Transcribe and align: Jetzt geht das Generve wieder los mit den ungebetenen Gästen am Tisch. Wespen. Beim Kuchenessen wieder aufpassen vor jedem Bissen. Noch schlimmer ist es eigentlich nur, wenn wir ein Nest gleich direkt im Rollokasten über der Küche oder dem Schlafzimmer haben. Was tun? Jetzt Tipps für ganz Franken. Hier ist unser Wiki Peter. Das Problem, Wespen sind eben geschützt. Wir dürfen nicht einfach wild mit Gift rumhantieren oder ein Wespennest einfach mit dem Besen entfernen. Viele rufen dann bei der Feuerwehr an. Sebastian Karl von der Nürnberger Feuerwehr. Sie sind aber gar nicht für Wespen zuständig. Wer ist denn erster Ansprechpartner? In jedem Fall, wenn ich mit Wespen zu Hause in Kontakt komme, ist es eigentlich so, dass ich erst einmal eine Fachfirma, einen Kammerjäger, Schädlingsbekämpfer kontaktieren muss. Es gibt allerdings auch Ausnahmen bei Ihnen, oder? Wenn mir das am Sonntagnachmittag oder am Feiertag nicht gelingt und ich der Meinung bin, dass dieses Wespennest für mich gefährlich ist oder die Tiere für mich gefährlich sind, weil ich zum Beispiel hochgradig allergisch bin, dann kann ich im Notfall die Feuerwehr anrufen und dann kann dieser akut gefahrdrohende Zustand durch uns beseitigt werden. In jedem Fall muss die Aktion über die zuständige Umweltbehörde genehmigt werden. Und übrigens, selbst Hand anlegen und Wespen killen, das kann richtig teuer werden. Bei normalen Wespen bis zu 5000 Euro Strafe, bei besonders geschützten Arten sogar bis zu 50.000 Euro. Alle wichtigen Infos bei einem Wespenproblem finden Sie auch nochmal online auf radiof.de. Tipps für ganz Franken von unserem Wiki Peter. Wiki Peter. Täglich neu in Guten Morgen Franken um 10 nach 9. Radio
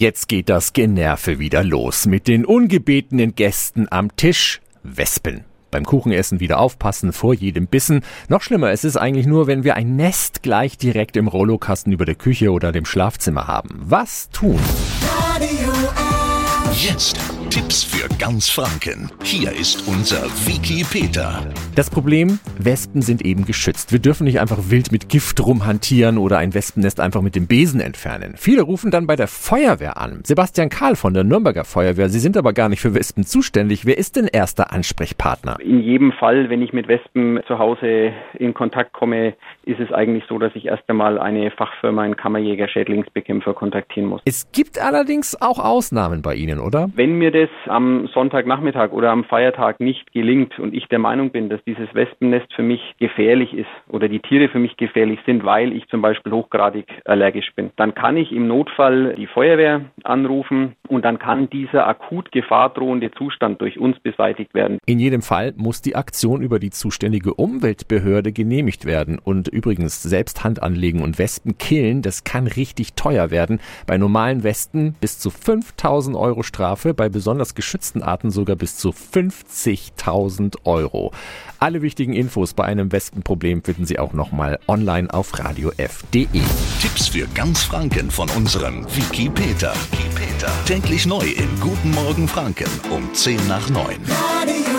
Jetzt 0.00 0.28
geht 0.28 0.48
das 0.48 0.72
Generve 0.72 1.38
wieder 1.40 1.62
los 1.62 2.06
mit 2.06 2.26
den 2.26 2.46
ungebetenen 2.46 3.34
Gästen 3.34 3.86
am 3.90 4.16
Tisch. 4.16 4.62
Wespen. 4.82 5.44
Beim 5.70 5.84
Kuchenessen 5.84 6.40
wieder 6.40 6.58
aufpassen 6.58 7.12
vor 7.12 7.34
jedem 7.34 7.66
Bissen. 7.66 8.00
Noch 8.26 8.40
schlimmer 8.40 8.72
ist 8.72 8.86
es 8.86 8.96
eigentlich 8.96 9.26
nur, 9.26 9.46
wenn 9.46 9.62
wir 9.62 9.76
ein 9.76 9.96
Nest 9.96 10.42
gleich 10.42 10.78
direkt 10.78 11.18
im 11.18 11.28
Rollokasten 11.28 11.92
über 11.92 12.06
der 12.06 12.14
Küche 12.14 12.50
oder 12.50 12.72
dem 12.72 12.86
Schlafzimmer 12.86 13.46
haben. 13.46 13.68
Was 13.74 14.30
tun? 14.30 14.58
Jetzt 16.72 17.18
Tipps 17.50 17.82
für 17.82 18.08
ganz 18.20 18.48
Franken. 18.48 19.10
Hier 19.24 19.50
ist 19.50 19.88
unser 19.88 20.22
Wiki 20.46 20.84
Peter. 20.84 21.44
Das 21.74 21.90
Problem, 21.90 22.38
Wespen 22.60 23.02
sind 23.02 23.26
eben 23.26 23.44
geschützt. 23.44 23.90
Wir 23.90 23.98
dürfen 23.98 24.22
nicht 24.22 24.38
einfach 24.38 24.70
wild 24.70 24.92
mit 24.92 25.08
Gift 25.08 25.44
rumhantieren 25.44 26.16
oder 26.16 26.38
ein 26.38 26.54
Wespennest 26.54 27.00
einfach 27.00 27.22
mit 27.22 27.34
dem 27.34 27.48
Besen 27.48 27.80
entfernen. 27.80 28.34
Viele 28.36 28.62
rufen 28.62 28.92
dann 28.92 29.08
bei 29.08 29.16
der 29.16 29.26
Feuerwehr 29.26 29.96
an. 29.96 30.20
Sebastian 30.22 30.68
Karl 30.68 30.94
von 30.94 31.12
der 31.12 31.24
Nürnberger 31.24 31.64
Feuerwehr. 31.64 32.08
Sie 32.08 32.20
sind 32.20 32.36
aber 32.36 32.52
gar 32.52 32.68
nicht 32.68 32.80
für 32.80 32.94
Wespen 32.94 33.24
zuständig. 33.24 33.84
Wer 33.84 33.98
ist 33.98 34.14
denn 34.14 34.28
erster 34.32 34.72
Ansprechpartner? 34.72 35.56
In 35.58 35.80
jedem 35.80 36.12
Fall, 36.12 36.50
wenn 36.50 36.62
ich 36.62 36.72
mit 36.72 36.86
Wespen 36.86 37.40
zu 37.48 37.58
Hause 37.58 38.12
in 38.38 38.54
Kontakt 38.54 38.92
komme, 38.92 39.34
ist 39.64 39.80
es 39.80 39.90
eigentlich 39.90 40.22
so, 40.28 40.38
dass 40.38 40.54
ich 40.54 40.66
erst 40.66 40.88
einmal 40.88 41.18
eine 41.18 41.50
Fachfirma, 41.50 42.02
einen 42.02 42.16
Kammerjäger, 42.16 42.68
Schädlingsbekämpfer 42.68 43.54
kontaktieren 43.54 44.08
muss. 44.08 44.22
Es 44.24 44.52
gibt 44.52 44.80
allerdings 44.80 45.40
auch 45.42 45.58
Ausnahmen 45.58 46.22
bei 46.22 46.36
Ihnen, 46.36 46.60
oder? 46.60 46.90
Wenn 46.94 47.18
mir 47.18 47.32
das 47.40 47.48
am 47.66 48.08
Sonntagnachmittag 48.12 48.92
oder 48.92 49.10
am 49.10 49.24
Feiertag 49.24 49.80
nicht 49.80 50.12
gelingt 50.12 50.58
und 50.58 50.74
ich 50.74 50.86
der 50.88 50.98
Meinung 50.98 51.30
bin, 51.30 51.48
dass 51.48 51.62
dieses 51.64 51.92
Wespennest 51.94 52.52
für 52.54 52.62
mich 52.62 52.80
gefährlich 52.98 53.54
ist 53.54 53.68
oder 53.88 54.08
die 54.08 54.20
Tiere 54.20 54.48
für 54.48 54.58
mich 54.58 54.76
gefährlich 54.76 55.18
sind, 55.24 55.44
weil 55.44 55.72
ich 55.72 55.88
zum 55.88 56.02
Beispiel 56.02 56.32
hochgradig 56.32 56.86
allergisch 57.04 57.50
bin, 57.56 57.70
dann 57.76 57.94
kann 57.94 58.16
ich 58.16 58.32
im 58.32 58.46
Notfall 58.46 59.14
die 59.16 59.26
Feuerwehr 59.26 59.82
anrufen 60.04 60.76
und 60.88 61.04
dann 61.04 61.18
kann 61.18 61.48
dieser 61.50 61.86
akut 61.86 62.32
gefahrdrohende 62.32 63.10
Zustand 63.12 63.60
durch 63.60 63.78
uns 63.78 63.98
beseitigt 64.00 64.54
werden. 64.54 64.78
In 64.86 64.98
jedem 64.98 65.22
Fall 65.22 65.54
muss 65.56 65.80
die 65.82 65.96
Aktion 65.96 66.42
über 66.42 66.58
die 66.58 66.70
zuständige 66.70 67.34
Umweltbehörde 67.34 68.32
genehmigt 68.32 68.84
werden. 68.84 69.18
Und 69.22 69.48
übrigens, 69.48 70.02
selbst 70.02 70.44
Hand 70.44 70.62
anlegen 70.62 71.02
und 71.02 71.18
Wespen 71.18 71.58
killen, 71.58 72.02
das 72.02 72.24
kann 72.24 72.46
richtig 72.46 72.94
teuer 72.94 73.30
werden. 73.30 73.60
Bei 73.86 73.98
normalen 73.98 74.42
Wespen 74.42 74.94
bis 75.00 75.18
zu 75.18 75.30
5000 75.30 76.16
Euro 76.16 76.42
Strafe, 76.42 76.94
bei 76.94 77.08
besonders 77.30 77.54
geschützten 77.54 78.02
Arten 78.02 78.32
sogar 78.32 78.56
bis 78.56 78.76
zu 78.76 78.90
50.000 78.90 80.56
Euro. 80.64 81.12
Alle 81.60 81.80
wichtigen 81.80 82.12
Infos 82.12 82.54
bei 82.54 82.64
einem 82.64 82.90
Wespenproblem 82.90 83.62
finden 83.62 83.86
Sie 83.86 84.00
auch 84.00 84.12
nochmal 84.12 84.58
online 84.66 85.14
auf 85.14 85.38
radiof.de. 85.38 86.26
Tipps 86.80 87.06
für 87.06 87.28
ganz 87.28 87.62
Franken 87.62 88.10
von 88.10 88.28
unserem 88.30 88.84
Wiki 88.96 89.28
Peter. 89.30 89.72
Wiki 89.92 90.08
Peter. 90.16 90.50
Täglich 90.66 91.06
neu 91.06 91.24
in 91.24 91.60
Guten 91.60 91.92
Morgen 91.92 92.26
Franken 92.26 92.68
um 92.90 93.14
10 93.14 93.46
nach 93.46 93.70
9. 93.70 93.84
Radio 94.36 94.69